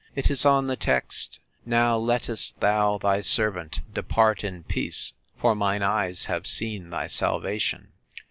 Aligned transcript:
It 0.15 0.31
is 0.31 0.47
on 0.47 0.65
the 0.65 0.75
text;—Now 0.75 1.95
lettest 1.95 2.59
thou 2.59 2.97
thy 2.97 3.21
servant 3.21 3.81
depart 3.93 4.43
in 4.43 4.63
peace; 4.63 5.13
for 5.37 5.53
mine 5.53 5.83
eyes 5.83 6.25
have 6.25 6.47
seen 6.47 6.89
thy 6.89 7.05
salvation. 7.05 7.89